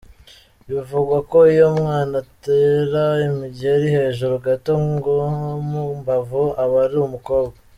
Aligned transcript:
Bivugwa 0.67 1.17
ko 1.31 1.37
iyo 1.53 1.65
umwana 1.73 2.13
atera 2.23 3.03
imigeri 3.27 3.85
hejuru 3.95 4.33
gato 4.45 4.71
nko 4.85 5.15
mu 5.69 5.83
mbavu, 5.99 6.43
aba 6.63 6.77
ari 6.85 6.97
umukobwa. 7.07 7.57